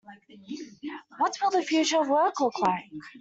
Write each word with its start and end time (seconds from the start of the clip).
What 1.19 1.37
will 1.39 1.51
the 1.51 1.61
future 1.61 2.01
of 2.01 2.09
work 2.09 2.39
look 2.39 2.57
like? 2.59 2.91